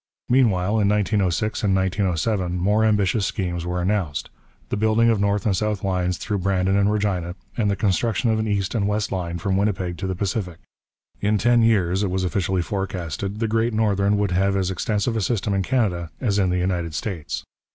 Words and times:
Meanwhile, 0.27 0.79
in 0.79 0.89
1906 0.89 1.63
and 1.63 1.75
1907, 1.75 2.57
more 2.57 2.83
ambitious 2.83 3.27
schemes 3.27 3.67
were 3.67 3.83
announced 3.83 4.31
the 4.69 4.75
building 4.75 5.11
of 5.11 5.19
north 5.21 5.45
and 5.45 5.55
south 5.55 5.83
lines 5.83 6.17
through 6.17 6.39
Brandon 6.39 6.75
and 6.75 6.91
Regina, 6.91 7.35
and 7.55 7.69
the 7.69 7.75
construction 7.75 8.31
of 8.31 8.39
an 8.39 8.47
east 8.47 8.73
and 8.73 8.87
west 8.87 9.11
line 9.11 9.37
from 9.37 9.57
Winnipeg 9.57 9.97
to 9.97 10.07
the 10.07 10.15
Pacific. 10.15 10.57
In 11.21 11.37
ten 11.37 11.61
years, 11.61 12.01
it 12.01 12.09
was 12.09 12.23
officially 12.23 12.63
forecasted, 12.63 13.37
the 13.39 13.47
Great 13.47 13.75
Northern 13.75 14.17
would 14.17 14.31
have 14.31 14.57
as 14.57 14.71
extensive 14.71 15.15
a 15.15 15.21
system 15.21 15.53
in 15.53 15.61
Canada 15.61 16.09
as 16.19 16.39
in 16.39 16.49
the 16.49 16.57
United 16.57 16.95
States. 16.95 17.43